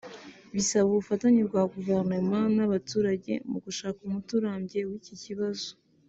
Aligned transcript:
bisaba 0.55 0.85
ubufatanye 0.89 1.41
bwa 1.49 1.63
Guverinoma 1.73 2.39
n’abaturage 2.55 3.33
mu 3.49 3.57
gushaka 3.65 3.99
umuti 4.07 4.29
urambye 4.39 4.79
w’iki 4.89 5.15
kibazo 5.25 5.69